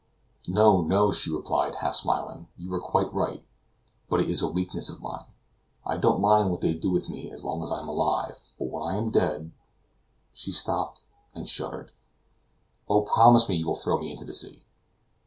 [0.47, 3.45] "No, no," she replied, half smiling; "you were quite right.
[4.09, 5.27] But it is a weakness of mine;
[5.85, 8.69] I don't mind what they do with me as long as I am alive, but
[8.71, 9.51] when I am dead"
[10.33, 11.03] She stopped
[11.35, 11.91] and shuddered.
[12.89, 14.65] "Oh, promise me that you will throw me into the sea!"